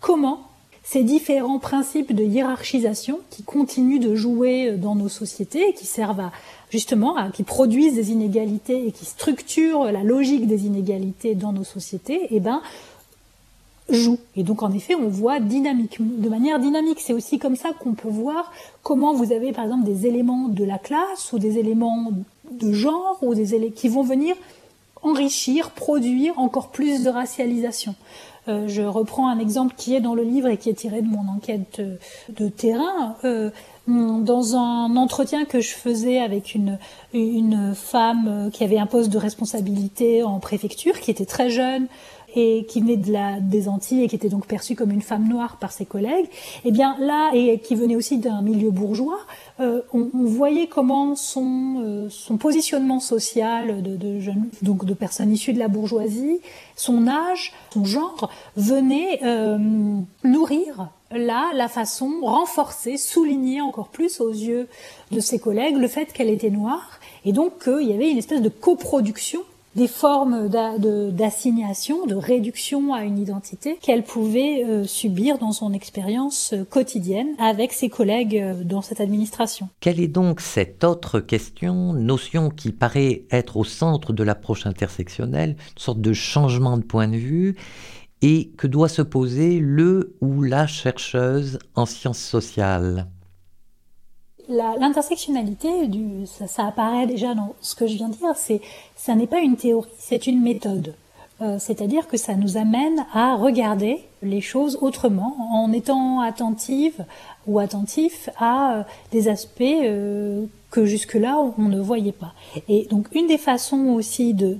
comment 0.00 0.40
ces 0.86 1.02
différents 1.02 1.58
principes 1.58 2.14
de 2.14 2.24
hiérarchisation 2.24 3.20
qui 3.30 3.42
continuent 3.42 4.00
de 4.00 4.14
jouer 4.14 4.72
dans 4.72 4.94
nos 4.94 5.08
sociétés 5.08 5.70
et 5.70 5.72
qui 5.72 5.86
servent 5.86 6.20
à 6.20 6.32
justement 6.70 7.16
à, 7.16 7.30
qui 7.30 7.44
produisent 7.44 7.94
des 7.94 8.10
inégalités 8.10 8.88
et 8.88 8.92
qui 8.92 9.04
structurent 9.04 9.84
la 9.92 10.02
logique 10.02 10.46
des 10.46 10.66
inégalités 10.66 11.34
dans 11.34 11.52
nos 11.52 11.64
sociétés, 11.64 12.26
eh 12.30 12.40
ben 12.40 12.60
joue. 13.90 14.18
Et 14.36 14.42
donc 14.42 14.62
en 14.62 14.72
effet, 14.72 14.94
on 14.94 15.08
voit 15.08 15.40
dynamique, 15.40 15.98
de 16.00 16.28
manière 16.28 16.58
dynamique. 16.58 17.00
C'est 17.00 17.12
aussi 17.12 17.38
comme 17.38 17.56
ça 17.56 17.70
qu'on 17.78 17.92
peut 17.92 18.08
voir 18.08 18.50
comment 18.82 19.14
vous 19.14 19.32
avez 19.32 19.52
par 19.52 19.64
exemple 19.64 19.84
des 19.84 20.06
éléments 20.06 20.48
de 20.48 20.64
la 20.64 20.78
classe 20.78 21.32
ou 21.32 21.38
des 21.38 21.58
éléments 21.58 22.10
de 22.50 22.72
genre 22.72 23.18
ou 23.22 23.34
des 23.34 23.54
éléments 23.54 23.74
qui 23.74 23.88
vont 23.88 24.02
venir 24.02 24.34
enrichir, 25.02 25.70
produire 25.70 26.38
encore 26.38 26.68
plus 26.68 27.02
de 27.02 27.10
racialisation. 27.10 27.94
Euh, 28.48 28.68
je 28.68 28.82
reprends 28.82 29.28
un 29.28 29.38
exemple 29.38 29.74
qui 29.76 29.94
est 29.94 30.00
dans 30.00 30.14
le 30.14 30.22
livre 30.22 30.48
et 30.48 30.56
qui 30.56 30.68
est 30.70 30.74
tiré 30.74 31.02
de 31.02 31.08
mon 31.08 31.28
enquête 31.28 31.80
de, 32.28 32.48
terrain. 32.48 33.16
Euh, 33.24 33.50
dans 33.86 34.56
un 34.56 34.96
entretien 34.96 35.44
que 35.44 35.60
je 35.60 35.74
faisais 35.74 36.18
avec 36.18 36.54
une 36.54 36.78
femme 37.74 38.48
qui 38.50 38.64
avait 38.64 38.78
un 38.78 38.86
poste 38.86 39.10
de 39.10 39.18
responsabilité 39.18 40.22
en 40.22 40.38
préfecture, 40.38 40.98
qui 41.00 41.10
était 41.10 41.26
très 41.26 41.50
jeune, 41.50 41.86
et 42.34 42.66
qui 42.66 42.80
venait 42.80 42.96
de 42.96 43.12
la, 43.12 43.40
des 43.40 43.68
Antilles 43.68 44.02
et 44.02 44.08
qui 44.08 44.16
était 44.16 44.28
donc 44.28 44.46
perçue 44.46 44.74
comme 44.74 44.90
une 44.90 45.02
femme 45.02 45.28
noire 45.28 45.56
par 45.58 45.72
ses 45.72 45.84
collègues, 45.84 46.26
eh 46.64 46.72
bien 46.72 46.96
là, 46.98 47.30
et 47.32 47.58
qui 47.58 47.74
venait 47.74 47.96
aussi 47.96 48.18
d'un 48.18 48.42
milieu 48.42 48.70
bourgeois, 48.70 49.20
euh, 49.60 49.82
on, 49.92 50.10
on, 50.14 50.24
voyait 50.24 50.66
comment 50.66 51.14
son, 51.14 51.82
euh, 51.84 52.08
son 52.10 52.36
positionnement 52.36 53.00
social 53.00 53.82
de, 53.82 53.96
de 53.96 54.20
jeunes, 54.20 54.48
donc 54.62 54.84
de 54.84 54.94
personnes 54.94 55.32
issues 55.32 55.52
de 55.52 55.58
la 55.58 55.68
bourgeoisie, 55.68 56.40
son 56.76 57.06
âge, 57.06 57.52
son 57.72 57.84
genre, 57.84 58.30
venait 58.56 59.20
euh, 59.22 59.58
nourrir 60.24 60.88
là 61.12 61.50
la 61.54 61.68
façon, 61.68 62.10
renforcer, 62.22 62.96
souligner 62.96 63.60
encore 63.60 63.88
plus 63.88 64.20
aux 64.20 64.32
yeux 64.32 64.66
de 65.12 65.20
ses 65.20 65.38
collègues 65.38 65.76
le 65.76 65.88
fait 65.88 66.06
qu'elle 66.12 66.30
était 66.30 66.50
noire, 66.50 66.98
et 67.24 67.32
donc 67.32 67.62
qu'il 67.64 67.88
y 67.88 67.92
avait 67.92 68.10
une 68.10 68.18
espèce 68.18 68.42
de 68.42 68.48
coproduction 68.48 69.40
des 69.76 69.88
formes 69.88 70.48
d'assignation, 70.48 72.06
de, 72.06 72.14
réduction 72.14 72.94
à 72.94 73.04
une 73.04 73.18
identité 73.18 73.78
qu'elle 73.82 74.04
pouvait 74.04 74.64
euh, 74.64 74.84
subir 74.84 75.38
dans 75.38 75.52
son 75.52 75.72
expérience 75.72 76.52
euh, 76.52 76.64
quotidienne 76.64 77.28
avec 77.38 77.72
ses 77.72 77.88
collègues 77.88 78.36
euh, 78.36 78.64
dans 78.64 78.82
cette 78.82 79.00
administration. 79.00 79.68
Quelle 79.80 80.00
est 80.00 80.08
donc 80.08 80.40
cette 80.40 80.84
autre 80.84 81.20
question, 81.20 81.92
notion 81.92 82.50
qui 82.50 82.72
paraît 82.72 83.24
être 83.30 83.56
au 83.56 83.64
centre 83.64 84.12
de 84.12 84.22
l'approche 84.22 84.66
intersectionnelle, 84.66 85.50
une 85.50 85.82
sorte 85.82 86.00
de 86.00 86.12
changement 86.12 86.76
de 86.76 86.82
point 86.82 87.08
de 87.08 87.16
vue 87.16 87.56
et 88.22 88.52
que 88.56 88.66
doit 88.66 88.88
se 88.88 89.02
poser 89.02 89.58
le 89.58 90.16
ou 90.20 90.42
la 90.42 90.66
chercheuse 90.66 91.58
en 91.74 91.84
sciences 91.84 92.18
sociales? 92.22 93.08
L'intersectionnalité, 94.48 95.68
ça, 96.46 96.66
apparaît 96.66 97.06
déjà 97.06 97.34
dans 97.34 97.54
ce 97.60 97.74
que 97.74 97.86
je 97.86 97.94
viens 97.94 98.08
de 98.08 98.14
dire, 98.14 98.36
c'est, 98.36 98.60
ça 98.96 99.14
n'est 99.14 99.26
pas 99.26 99.40
une 99.40 99.56
théorie, 99.56 99.88
c'est 99.98 100.26
une 100.26 100.42
méthode. 100.42 100.94
Euh, 101.40 101.56
c'est-à-dire 101.58 102.06
que 102.06 102.16
ça 102.16 102.34
nous 102.34 102.56
amène 102.56 103.06
à 103.12 103.34
regarder 103.34 104.04
les 104.22 104.40
choses 104.40 104.78
autrement, 104.80 105.34
en 105.52 105.72
étant 105.72 106.20
attentive 106.20 107.04
ou 107.46 107.58
attentif 107.58 108.30
à 108.38 108.76
euh, 108.76 108.82
des 109.10 109.28
aspects 109.28 109.62
euh, 109.62 110.44
que 110.70 110.84
jusque-là 110.84 111.38
on, 111.58 111.62
ne 111.62 111.80
voyait 111.80 112.12
pas. 112.12 112.34
Et 112.68 112.86
donc 112.90 113.08
une 113.14 113.26
des 113.26 113.38
façons 113.38 113.88
aussi 113.94 114.32
de, 114.32 114.58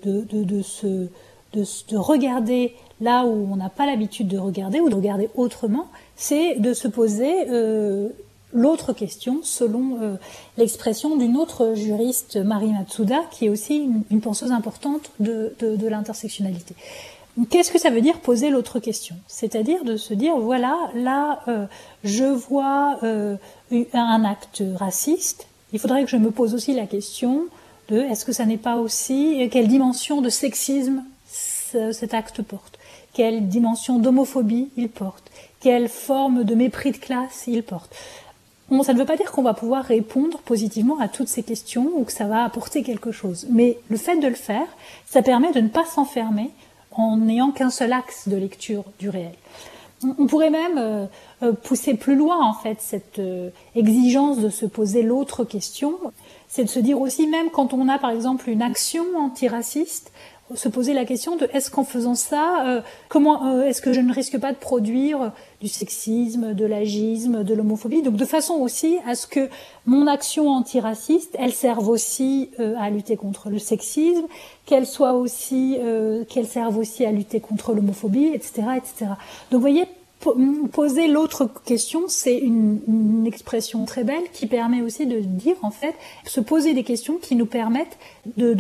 se, 0.63 1.09
de 1.55 1.97
regarder 1.97 2.75
là 3.01 3.25
où 3.25 3.49
on 3.53 3.57
n'a 3.57 3.71
pas 3.71 3.87
l'habitude 3.87 4.29
de 4.29 4.39
regarder 4.39 4.81
ou 4.81 4.89
de 4.89 4.95
regarder 4.95 5.29
autrement, 5.37 5.87
c'est 6.17 6.57
de 6.57 6.73
se 6.75 6.89
poser 6.89 7.49
euh, 7.51 8.09
l'autre 8.55 8.93
question 8.93 9.41
selon 9.43 10.01
euh, 10.01 10.15
l'expression 10.57 11.17
d'une 11.17 11.37
autre 11.37 11.75
juriste, 11.75 12.37
Marie 12.37 12.73
Matsuda, 12.73 13.23
qui 13.31 13.47
est 13.47 13.49
aussi 13.51 13.91
une, 14.11 14.21
penseuse 14.21 14.53
importante 14.53 15.11
de, 15.21 15.53
l'intersectionnalité. 15.87 16.75
Qu'est-ce 17.51 17.73
que 17.73 17.81
ça 17.81 17.91
veut 17.91 18.01
dire 18.01 18.21
poser 18.21 18.49
l'autre 18.49 18.79
question? 18.79 19.17
C'est-à-dire 19.27 19.85
de 19.85 19.97
se 19.97 20.15
dire, 20.15 20.39
voilà, 20.39 20.79
là, 20.95 21.41
euh, 21.49 21.67
je 22.05 22.25
vois 22.25 22.99
euh, 23.03 23.37
un 23.93 24.25
acte 24.25 24.63
raciste, 24.77 25.49
il 25.73 25.81
faudrait 25.81 26.05
que 26.05 26.11
je 26.11 26.17
me 26.17 26.31
pose 26.31 26.55
aussi 26.55 26.73
la 26.75 26.87
question 26.87 27.47
de, 27.89 27.99
est-ce 27.99 28.25
que 28.25 28.33
ça 28.33 28.47
n'est 28.47 28.57
pas 28.57 28.77
aussi, 28.77 29.49
quelle 29.51 29.67
dimension 29.67 30.21
de 30.21 30.29
sexisme 30.29 31.03
cet 31.27 32.15
acte 32.15 32.41
porte? 32.43 32.79
Quelle 33.15 33.49
dimension 33.49 33.99
d'homophobie 33.99 34.71
il 34.77 34.89
porte? 34.89 35.31
Quelle 35.61 35.89
forme 35.89 36.45
de 36.45 36.55
mépris 36.55 36.93
de 36.93 36.99
classe 36.99 37.45
il 37.49 37.63
porte? 37.63 37.95
Bon, 38.71 38.83
ça 38.83 38.95
ne 38.95 38.99
veut 38.99 39.05
pas 39.05 39.17
dire 39.17 39.31
qu'on 39.31 39.43
va 39.43 39.53
pouvoir 39.53 39.85
répondre 39.85 40.39
positivement 40.39 40.99
à 40.99 41.09
toutes 41.09 41.29
ces 41.29 41.43
questions 41.43 41.91
ou 41.97 42.05
que 42.05 42.13
ça 42.13 42.27
va 42.27 42.45
apporter 42.45 42.83
quelque 42.83 43.13
chose. 43.13 43.47
Mais 43.51 43.79
le 43.91 43.97
fait 43.99 44.17
de 44.17 44.27
le 44.27 44.35
faire, 44.35 44.67
ça 45.07 45.23
permet 45.23 45.53
de 45.53 45.61
ne 45.61 45.69
pas 45.69 45.85
s'enfermer 45.85 46.51
en 46.93 47.19
n'ayant 47.19 47.51
qu'un 47.51 47.71
seul 47.71 47.93
axe 47.93 48.29
de 48.29 48.37
lecture 48.37 48.85
du 48.99 49.11
réel. 49.11 49.35
On 50.19 50.27
pourrait 50.27 50.51
même 50.51 50.77
euh, 50.77 51.07
euh, 51.43 51.53
pousser 51.53 51.95
plus 51.95 52.17
loin 52.17 52.45
en 52.45 52.53
fait 52.53 52.79
cette 52.81 53.19
euh, 53.19 53.51
exigence 53.75 54.39
de 54.39 54.51
se 54.51 54.67
poser 54.67 55.03
l'autre 55.03 55.45
question, 55.45 55.95
c'est 56.47 56.65
de 56.65 56.69
se 56.69 56.79
dire 56.79 57.01
aussi 57.01 57.27
même 57.27 57.49
quand 57.51 57.73
on 57.73 57.89
a 57.89 57.99
par 57.99 58.11
exemple 58.11 58.51
une 58.51 58.61
action 58.61 59.05
antiraciste, 59.17 60.13
se 60.55 60.69
poser 60.69 60.93
la 60.93 61.05
question 61.05 61.37
de 61.37 61.49
est-ce 61.53 61.71
qu'en 61.71 61.85
faisant 61.85 62.15
ça, 62.15 62.67
euh, 62.67 62.81
comment 63.09 63.47
euh, 63.47 63.65
est-ce 63.65 63.81
que 63.81 63.93
je 63.93 64.01
ne 64.01 64.13
risque 64.13 64.39
pas 64.39 64.53
de 64.53 64.59
produire 64.59 65.33
du 65.61 65.69
sexisme, 65.69 66.53
de 66.53 66.67
l'agisme, 66.67 67.45
de 67.45 67.55
l'homophobie, 67.55 68.03
donc 68.03 68.17
de 68.17 68.25
façon 68.25 68.55
aussi 68.55 68.99
à 69.07 69.15
ce 69.15 69.27
que 69.27 69.49
mon 69.87 70.07
action 70.07 70.51
antiraciste, 70.51 71.35
elle 71.39 71.53
serve 71.53 71.89
aussi 71.89 72.51
euh, 72.61 72.75
à 72.79 72.91
lutter 72.91 73.17
contre 73.17 73.49
le 73.49 73.59
sexisme, 73.59 74.27
qu'elle 74.67 74.87
soit 74.87 75.15
aussi, 75.15 75.77
qu'elle 76.31 76.47
serve 76.47 76.79
aussi 76.79 77.05
à 77.05 77.13
lutter 77.13 77.39
contre 77.39 77.75
l'homophobie, 77.75 78.29
etc., 78.33 78.63
etc. 78.77 79.11
Donc 79.51 79.53
vous 79.53 79.61
voyez, 79.61 79.87
poser 80.73 81.09
l'autre 81.09 81.49
question, 81.65 82.03
c'est 82.09 82.37
une, 82.37 83.25
expression 83.27 83.85
très 83.85 84.05
belle 84.05 84.25
qui 84.33 84.47
permet 84.47 84.83
aussi 84.83 85.07
de 85.07 85.19
dire, 85.21 85.57
en 85.63 85.71
fait, 85.71 85.95
se 86.27 86.41
poser 86.41 86.75
des 86.75 86.85
questions 86.85 87.17
qui 87.17 87.37
nous 87.37 87.47
permettent 87.47 87.99
de 88.37 88.53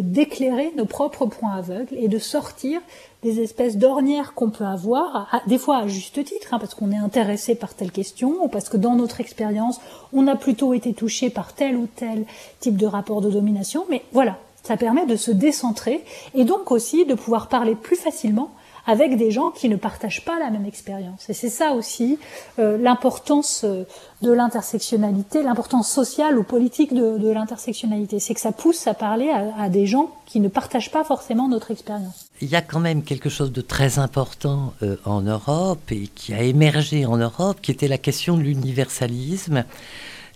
d'éclairer 0.00 0.72
nos 0.76 0.84
propres 0.84 1.26
points 1.26 1.52
aveugles 1.52 1.96
et 1.96 2.08
de 2.08 2.18
sortir 2.18 2.80
des 3.22 3.40
espèces 3.40 3.76
d'ornières 3.76 4.34
qu'on 4.34 4.50
peut 4.50 4.64
avoir, 4.64 5.42
des 5.46 5.58
fois 5.58 5.78
à 5.78 5.88
juste 5.88 6.22
titre, 6.24 6.54
hein, 6.54 6.58
parce 6.58 6.74
qu'on 6.74 6.92
est 6.92 6.96
intéressé 6.96 7.56
par 7.56 7.74
telle 7.74 7.90
question, 7.90 8.44
ou 8.44 8.48
parce 8.48 8.68
que 8.68 8.76
dans 8.76 8.94
notre 8.94 9.20
expérience, 9.20 9.80
on 10.12 10.28
a 10.28 10.36
plutôt 10.36 10.74
été 10.74 10.94
touché 10.94 11.30
par 11.30 11.52
tel 11.52 11.76
ou 11.76 11.88
tel 11.96 12.24
type 12.60 12.76
de 12.76 12.86
rapport 12.86 13.20
de 13.20 13.30
domination, 13.30 13.84
mais 13.90 14.02
voilà, 14.12 14.38
ça 14.62 14.76
permet 14.76 15.06
de 15.06 15.16
se 15.16 15.30
décentrer 15.30 16.02
et 16.34 16.44
donc 16.44 16.70
aussi 16.70 17.04
de 17.04 17.14
pouvoir 17.14 17.48
parler 17.48 17.74
plus 17.74 17.96
facilement 17.96 18.50
avec 18.86 19.16
des 19.16 19.30
gens 19.30 19.50
qui 19.50 19.68
ne 19.68 19.76
partagent 19.76 20.24
pas 20.24 20.38
la 20.38 20.50
même 20.50 20.64
expérience. 20.64 21.28
Et 21.28 21.32
c'est 21.32 21.48
ça 21.48 21.72
aussi 21.72 22.18
euh, 22.58 22.78
l'importance 22.78 23.62
euh, 23.64 23.84
de 24.22 24.32
l'intersectionnalité, 24.32 25.42
l'importance 25.42 25.90
sociale 25.90 26.38
ou 26.38 26.44
politique 26.44 26.94
de, 26.94 27.18
de 27.18 27.28
l'intersectionnalité. 27.30 28.20
C'est 28.20 28.34
que 28.34 28.40
ça 28.40 28.52
pousse 28.52 28.86
à 28.86 28.94
parler 28.94 29.28
à, 29.28 29.62
à, 29.62 29.68
des 29.68 29.86
gens 29.86 30.10
qui 30.24 30.38
ne 30.38 30.48
partagent 30.48 30.92
pas 30.92 31.04
forcément 31.04 31.48
notre 31.48 31.72
expérience. 31.72 32.28
Il 32.40 32.48
y 32.48 32.56
a 32.56 32.62
quand 32.62 32.80
même 32.80 33.02
quelque 33.02 33.28
chose 33.28 33.52
de 33.52 33.60
très 33.60 33.98
important 33.98 34.72
euh, 34.82 34.96
en 35.04 35.20
Europe 35.22 35.90
et 35.90 36.06
qui 36.06 36.32
a 36.32 36.42
émergé 36.42 37.06
en 37.06 37.16
Europe, 37.16 37.58
qui 37.60 37.72
était 37.72 37.88
la 37.88 37.98
question 37.98 38.36
de 38.36 38.42
l'universalisme 38.42 39.64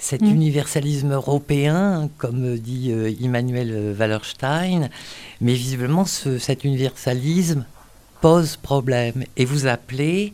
cet 0.02 0.22
mm. 0.22 0.34
universalisme 0.34 1.12
européen, 1.12 2.08
comme 2.16 2.56
dit 2.56 2.90
Emmanuel 3.22 3.94
Wallerstein, 3.98 4.88
mais 5.42 5.52
visiblement 5.52 6.06
ce, 6.06 6.38
cet 6.38 6.64
universalisme 6.64 7.66
pose 8.20 8.56
problème 8.56 9.24
et 9.36 9.44
vous 9.44 9.66
appelez 9.66 10.32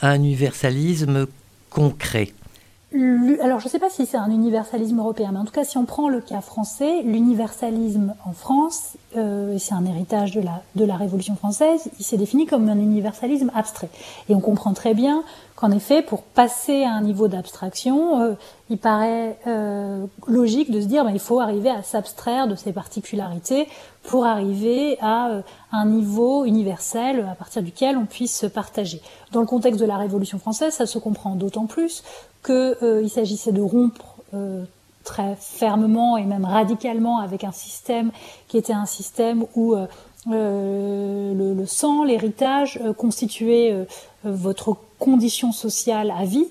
un 0.00 0.14
universalisme 0.14 1.26
concret. 1.70 2.32
Alors 2.94 3.58
je 3.58 3.64
ne 3.64 3.70
sais 3.70 3.80
pas 3.80 3.90
si 3.90 4.06
c'est 4.06 4.16
un 4.16 4.30
universalisme 4.30 5.00
européen, 5.00 5.30
mais 5.32 5.40
en 5.40 5.44
tout 5.44 5.52
cas 5.52 5.64
si 5.64 5.76
on 5.78 5.84
prend 5.84 6.08
le 6.08 6.20
cas 6.20 6.40
français, 6.40 7.02
l'universalisme 7.02 8.14
en 8.24 8.32
France, 8.32 8.92
euh, 9.16 9.56
c'est 9.58 9.74
un 9.74 9.84
héritage 9.84 10.30
de 10.30 10.40
la, 10.40 10.62
de 10.76 10.84
la 10.84 10.96
Révolution 10.96 11.34
française, 11.34 11.90
il 11.98 12.04
s'est 12.04 12.16
défini 12.16 12.46
comme 12.46 12.68
un 12.68 12.78
universalisme 12.78 13.50
abstrait. 13.52 13.88
Et 14.28 14.34
on 14.36 14.40
comprend 14.40 14.74
très 14.74 14.94
bien 14.94 15.24
qu'en 15.56 15.72
effet, 15.72 16.02
pour 16.02 16.22
passer 16.22 16.84
à 16.84 16.92
un 16.92 17.00
niveau 17.00 17.26
d'abstraction, 17.26 18.20
euh, 18.20 18.34
il 18.70 18.78
paraît 18.78 19.38
euh, 19.48 20.06
logique 20.28 20.70
de 20.70 20.80
se 20.80 20.86
dire 20.86 21.04
ben, 21.04 21.10
il 21.10 21.20
faut 21.20 21.40
arriver 21.40 21.70
à 21.70 21.82
s'abstraire 21.82 22.46
de 22.46 22.54
ces 22.54 22.72
particularités 22.72 23.68
pour 24.04 24.24
arriver 24.24 24.98
à 25.00 25.30
euh, 25.30 25.42
un 25.72 25.86
niveau 25.86 26.44
universel 26.44 27.26
à 27.30 27.34
partir 27.34 27.62
duquel 27.62 27.96
on 27.96 28.06
puisse 28.06 28.38
se 28.38 28.46
partager. 28.46 29.00
Dans 29.32 29.40
le 29.40 29.46
contexte 29.46 29.80
de 29.80 29.86
la 29.86 29.96
Révolution 29.96 30.38
française, 30.38 30.74
ça 30.74 30.86
se 30.86 30.98
comprend 30.98 31.34
d'autant 31.34 31.66
plus 31.66 32.04
qu'il 32.44 33.10
s'agissait 33.10 33.52
de 33.52 33.62
rompre 33.62 34.16
très 35.04 35.36
fermement 35.38 36.16
et 36.16 36.24
même 36.24 36.44
radicalement 36.44 37.20
avec 37.20 37.44
un 37.44 37.52
système 37.52 38.10
qui 38.48 38.58
était 38.58 38.72
un 38.72 38.86
système 38.86 39.44
où 39.54 39.74
le, 40.26 41.54
le, 41.54 41.66
sang, 41.66 42.04
l'héritage 42.04 42.80
constituait 42.96 43.86
votre 44.24 44.76
condition 44.98 45.52
sociale 45.52 46.10
à 46.10 46.24
vie. 46.24 46.48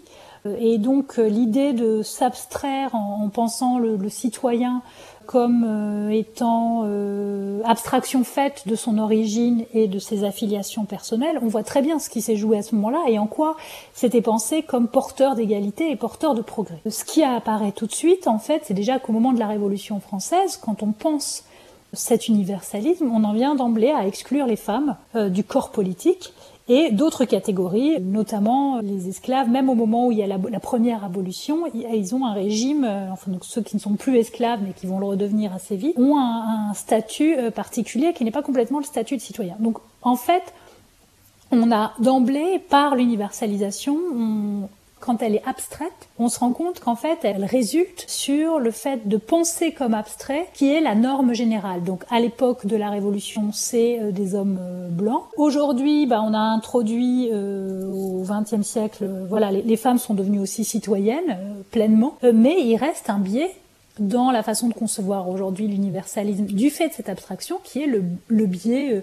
Et 0.60 0.78
donc 0.78 1.18
l'idée 1.18 1.74
de 1.74 2.02
s'abstraire 2.02 2.96
en, 2.96 3.30
pensant 3.30 3.80
le, 3.80 3.98
citoyen 4.10 4.82
comme 5.26 5.64
euh, 5.66 6.10
étant 6.10 6.82
euh, 6.86 7.62
abstraction 7.64 8.26
faite 8.26 8.64
de 8.68 8.76
son 8.76 8.98
origine 8.98 9.64
et 9.74 9.88
de 9.88 9.98
ses 9.98 10.26
affiliations 10.26 10.84
personnelles, 10.84 11.40
on 11.42 11.48
voit 11.48 11.64
très 11.64 11.82
bien 11.82 11.98
ce 11.98 12.10
qui 12.10 12.22
s'est 12.22 12.36
joué 12.36 12.58
à 12.58 12.62
ce 12.62 12.76
moment-là 12.76 13.00
et 13.08 13.20
en 13.20 13.28
quoi 13.28 13.56
c'était 13.94 14.22
pensé 14.22 14.64
comme 14.64 14.90
porteur 14.90 15.36
d'égalité 15.36 15.90
et 15.90 15.96
porteur 15.96 16.36
de 16.36 16.42
progrès. 16.42 16.82
Ce 16.90 17.06
qui 17.06 17.24
apparaît 17.24 17.72
tout 17.72 17.88
de 17.88 17.94
suite, 17.94 18.28
en 18.28 18.38
fait, 18.38 18.64
c'est 18.66 18.74
déjà 18.74 19.00
qu'au 19.00 19.14
moment 19.14 19.32
de 19.32 19.40
la 19.40 19.48
Révolution 19.48 20.02
française, 20.02 20.58
quand 20.58 20.84
on 20.84 20.92
pense 20.92 21.46
cet 21.94 22.28
universalisme, 22.28 23.10
on 23.14 23.24
en 23.24 23.34
vient 23.34 23.56
d'emblée 23.56 23.92
à 23.92 24.08
exclure 24.08 24.48
les 24.48 24.56
femmes 24.56 24.98
euh, 25.16 25.30
du 25.30 25.44
corps 25.44 25.72
politique 25.72 26.34
et 26.70 26.92
d'autres 26.92 27.26
catégories, 27.26 28.00
notamment 28.00 28.80
les 28.80 29.10
esclaves, 29.10 29.50
même 29.50 29.70
au 29.70 29.76
moment 29.76 30.08
où 30.08 30.12
il 30.12 30.20
y 30.20 30.24
a 30.24 30.28
la, 30.28 30.60
première 30.60 31.04
abolition, 31.04 31.66
ils 31.74 32.16
ont 32.16 32.26
un 32.26 32.34
régime, 32.34 32.86
euh, 32.86 33.12
enfin 33.12 33.32
ceux 33.42 33.62
qui 33.62 33.76
ne 33.76 33.82
sont 33.82 33.96
plus 33.96 34.18
esclaves 34.18 34.62
mais 34.64 34.72
qui 34.72 34.88
vont 34.88 35.00
le 35.00 35.06
redevenir 35.06 35.54
assez 35.54 35.76
vite, 35.76 35.98
ont 36.00 36.18
un, 36.18 36.74
statut 36.74 37.36
euh, 37.38 37.52
particulier 37.52 38.14
qui 38.14 38.24
n'est 38.24 38.32
pas 38.32 38.42
complètement 38.42 38.80
le 38.80 38.86
statut 38.86 39.18
de 39.18 39.22
citoyen. 39.22 39.56
Donc 39.60 39.80
en 40.02 40.16
fait, 40.16 40.54
on 41.52 41.72
a 41.72 41.94
d'emblée, 42.00 42.60
par 42.70 42.96
l'universalisation, 42.96 43.98
on, 44.16 44.70
quand 45.04 45.22
elle 45.22 45.36
est 45.36 45.46
abstraite, 45.46 45.92
on 46.18 46.30
se 46.30 46.40
rend 46.40 46.54
compte 46.54 46.80
qu'en 46.80 46.96
fait, 46.96 47.20
elle 47.24 47.44
résulte 47.44 48.06
sur 48.08 48.60
le 48.60 48.72
fait 48.72 49.08
de 49.08 49.18
penser 49.18 49.74
comme 49.74 49.94
abstrait, 49.94 50.48
qui 50.54 50.74
est 50.74 50.80
la 50.80 50.96
norme 50.96 51.34
générale. 51.34 51.84
Donc, 51.84 52.04
à 52.10 52.22
l'époque 52.22 52.66
de 52.66 52.78
la 52.78 52.90
Révolution, 52.90 53.50
c'est 53.52 54.00
euh, 54.00 54.12
des 54.12 54.34
hommes 54.34 54.60
euh, 54.62 54.88
blancs. 54.90 55.24
Aujourd'hui, 55.36 56.06
bah, 56.06 56.22
on 56.26 56.34
a 56.34 56.40
introduit 56.40 57.30
euh, 57.34 57.92
au 57.92 58.24
XXe 58.24 58.66
siècle, 58.66 59.06
voilà, 59.28 59.52
les, 59.52 59.76
femmes 59.76 59.98
sont 59.98 60.14
devenues 60.14 60.40
aussi 60.40 60.64
citoyennes 60.64 61.38
pleinement, 61.72 62.16
mais 62.22 62.62
il 62.62 62.78
reste 62.78 63.10
un 63.10 63.18
biais 63.18 63.50
dans 64.00 64.32
la 64.32 64.42
façon 64.42 64.70
de 64.70 64.74
concevoir 64.74 65.30
aujourd'hui 65.30 65.68
l'universalisme 65.68 66.46
du 66.46 66.70
fait 66.70 66.90
de 66.90 66.94
cette 66.94 67.10
abstraction 67.10 67.60
qui 67.64 67.84
est 67.84 67.88
le, 67.88 68.46
biais 68.46 68.94
euh, 68.94 69.02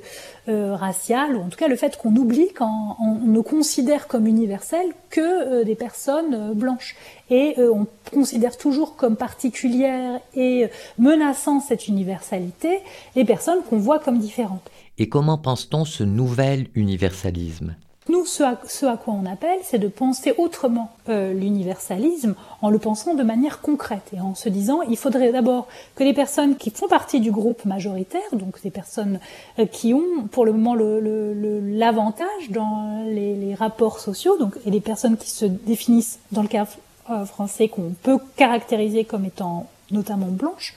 euh, 0.48 0.74
racial, 0.74 1.36
ou 1.36 1.42
en 1.42 1.48
tout 1.48 1.58
cas 1.58 1.68
le 1.68 1.76
fait 1.76 1.96
qu'on 1.96 2.14
oublie 2.16 2.48
quand 2.54 2.96
on 3.00 3.14
ne 3.14 3.40
considère 3.40 4.08
comme 4.08 4.26
universel 4.26 4.86
que 5.10 5.20
euh, 5.20 5.64
des 5.64 5.76
personnes 5.76 6.54
blanches. 6.54 6.96
Et 7.32 7.54
on 7.58 7.86
considère 8.12 8.56
toujours 8.56 8.96
comme 8.96 9.14
particulières 9.14 10.18
et 10.34 10.66
menaçant 10.98 11.60
cette 11.60 11.86
universalité 11.86 12.80
les 13.14 13.24
personnes 13.24 13.60
qu'on 13.68 13.78
voit 13.78 14.00
comme 14.00 14.18
différentes. 14.18 14.68
Et 14.98 15.08
comment 15.08 15.38
pense-t-on 15.38 15.84
ce 15.84 16.02
nouvel 16.02 16.66
universalisme? 16.74 17.76
Nous, 18.08 18.24
ce 18.24 18.42
à, 18.42 18.96
quoi 18.96 19.14
on 19.14 19.26
appelle, 19.26 19.58
c'est 19.62 19.78
de 19.78 19.86
penser 19.86 20.32
autrement 20.38 20.90
euh, 21.08 21.34
l'universalisme 21.34 22.34
en 22.62 22.70
le 22.70 22.78
pensant 22.78 23.14
de 23.14 23.22
manière 23.22 23.60
concrète 23.60 24.10
et 24.16 24.20
en 24.20 24.34
se 24.34 24.48
disant 24.48 24.80
il 24.82 24.96
faudrait 24.96 25.32
d'abord 25.32 25.68
que 25.96 26.02
les 26.02 26.14
personnes 26.14 26.56
qui 26.56 26.70
font 26.70 26.88
partie 26.88 27.20
du 27.20 27.30
groupe 27.30 27.64
majoritaire, 27.66 28.22
donc 28.32 28.60
des 28.62 28.70
personnes 28.70 29.20
euh, 29.58 29.66
qui 29.66 29.92
ont 29.92 30.26
pour 30.32 30.46
le 30.46 30.52
moment 30.52 30.74
l'avantage 30.74 32.48
dans 32.48 33.04
les, 33.06 33.36
les, 33.36 33.54
rapports 33.54 34.00
sociaux, 34.00 34.38
donc 34.38 34.54
et 34.64 34.70
les 34.70 34.80
personnes 34.80 35.18
qui 35.18 35.30
se 35.30 35.44
définissent 35.44 36.20
dans 36.32 36.42
le 36.42 36.48
cas 36.48 36.66
euh, 37.10 37.26
français 37.26 37.68
qu'on 37.68 37.92
peut 38.02 38.18
caractériser 38.36 39.04
comme 39.04 39.26
étant 39.26 39.66
notamment 39.90 40.28
blanches, 40.28 40.74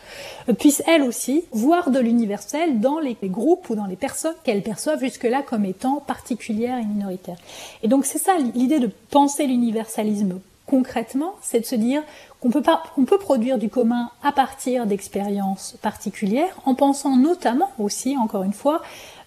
puissent 0.57 0.83
elles 0.87 1.03
aussi 1.03 1.43
voir 1.51 1.91
de 1.91 1.99
l'universel 1.99 2.79
dans 2.79 2.99
les 2.99 3.17
groupes 3.23 3.69
ou 3.69 3.75
dans 3.75 3.85
les 3.85 3.95
personnes 3.95 4.35
qu'elles 4.43 4.63
perçoivent 4.63 4.99
jusque-là 4.99 5.41
comme 5.41 5.65
étant 5.65 5.99
particulières 5.99 6.77
et 6.79 6.85
minoritaires. 6.85 7.37
Et 7.81 7.87
donc 7.87 8.05
c'est 8.05 8.19
ça 8.19 8.33
l'idée 8.55 8.79
de 8.79 8.89
penser 9.09 9.47
l'universalisme 9.47 10.39
concrètement, 10.65 11.35
c'est 11.41 11.59
de 11.59 11.65
se 11.65 11.75
dire 11.75 12.01
qu'on 12.39 12.49
peut 12.49 12.61
pas, 12.61 12.83
on 12.97 13.05
peut 13.05 13.17
produire 13.17 13.57
du 13.57 13.69
commun 13.69 14.09
à 14.23 14.31
partir 14.31 14.85
d'expériences 14.85 15.75
particulières, 15.81 16.55
en 16.65 16.73
pensant 16.73 17.15
notamment 17.15 17.71
aussi, 17.79 18.17
encore 18.17 18.43
une 18.43 18.53
fois, 18.53 18.81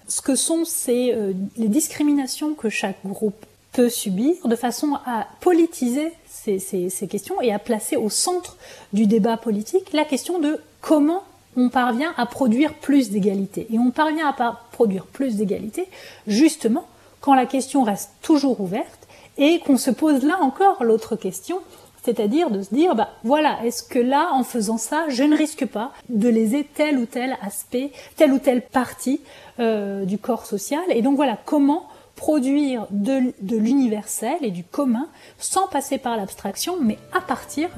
ce 0.09 0.21
que 0.21 0.35
sont 0.35 0.65
ces, 0.65 1.13
euh, 1.13 1.33
les 1.57 1.69
discriminations 1.69 2.55
que 2.55 2.69
chaque 2.69 2.99
groupe 3.05 3.47
subir, 3.89 4.35
de 4.45 4.57
façon 4.57 4.99
à 5.07 5.27
politiser 5.41 6.13
ces, 6.29 7.09
questions 7.09 7.41
et 7.41 7.53
à 7.53 7.59
placer 7.59 7.97
au 7.97 8.11
centre 8.11 8.57
du 8.93 9.07
débat 9.07 9.37
politique 9.37 9.93
la 9.93 10.05
question 10.05 10.39
de 10.39 10.61
comment 10.81 11.23
on 11.57 11.69
parvient 11.69 12.13
à 12.17 12.27
produire 12.27 12.75
plus 12.75 13.11
d'égalité. 13.11 13.67
Et 13.73 13.79
on 13.79 13.91
parvient 13.91 14.29
à 14.29 14.61
produire 14.73 15.07
plus 15.07 15.37
d'égalité 15.37 15.89
justement 16.27 16.87
quand 17.21 17.35
la 17.35 17.47
question 17.47 17.83
reste 17.83 18.11
toujours 18.23 18.61
ouverte 18.61 19.09
et 19.39 19.59
qu'on 19.61 19.77
se 19.77 19.91
pose 19.91 20.23
là 20.23 20.39
encore 20.41 20.85
l'autre 20.85 21.17
question, 21.17 21.61
c'est-à-dire 22.05 22.51
de 22.51 22.63
se 22.63 22.73
dire, 22.73 22.95
bah 22.95 23.09
voilà, 23.25 23.59
est-ce 23.65 23.83
que 23.83 23.99
là, 23.99 24.29
en 24.33 24.45
faisant 24.45 24.79
ça, 24.79 25.07
je 25.09 25.25
ne 25.25 25.37
risque 25.37 25.67
pas 25.67 25.93
de 26.09 26.29
léser 26.29 26.67
tel 26.75 26.99
ou 26.99 27.07
tel 27.07 27.37
aspect, 27.43 27.91
telle 28.17 28.33
ou 28.33 28.39
telle 28.39 28.63
partie 28.63 29.21
euh, 29.59 30.05
du 30.05 30.19
corps 30.19 30.47
social? 30.47 30.85
Et 30.91 31.03
donc 31.03 31.17
voilà, 31.17 31.37
comment 31.45 31.89
produire 32.17 32.87
de, 32.91 33.33
l'universel 33.57 34.39
et 34.41 34.51
du 34.51 34.65
commun 34.65 35.07
sans 35.39 35.69
passer 35.69 35.99
par 35.99 36.17
l'abstraction, 36.17 36.77
mais 36.83 36.99
à 37.13 37.21
partir 37.21 37.69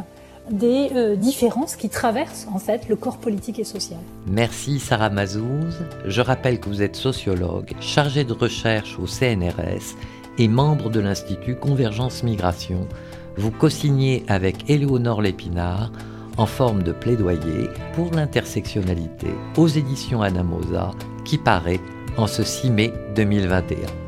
des 0.50 0.88
euh, 0.94 1.16
différences 1.16 1.76
qui 1.76 1.90
traversent 1.90 2.46
en 2.54 2.58
fait 2.58 2.88
le 2.88 2.96
corps 2.96 3.18
politique 3.18 3.58
et 3.58 3.64
social. 3.64 3.98
Merci 4.26 4.78
Sarah 4.78 5.10
Mazouz. 5.10 5.84
Je 6.06 6.20
rappelle 6.22 6.58
que 6.58 6.70
vous 6.70 6.80
êtes 6.80 6.96
sociologue, 6.96 7.72
chargée 7.80 8.24
de 8.24 8.32
recherche 8.32 8.98
au 8.98 9.06
CNRS 9.06 9.96
et 10.38 10.48
membre 10.48 10.88
de 10.88 11.00
l'Institut 11.00 11.56
Convergence 11.56 12.22
Migration. 12.22 12.88
Vous 13.36 13.50
co-signez 13.50 14.24
avec 14.28 14.70
Éléonore 14.70 15.20
Lépinard 15.20 15.92
en 16.38 16.46
forme 16.46 16.82
de 16.82 16.92
plaidoyer 16.92 17.68
pour 17.94 18.12
l'intersectionnalité 18.12 19.26
aux 19.56 19.68
éditions 19.68 20.22
Anamosa 20.22 20.92
qui 21.24 21.36
paraît 21.36 21.80
en 22.16 22.26
ce 22.26 22.42
6 22.42 22.70
mai 22.70 22.92
2021 23.16 24.07